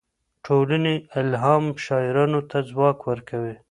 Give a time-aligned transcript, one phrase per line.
[0.45, 3.55] ټولنې الهام شاعرانو ته ځواک ورکوي.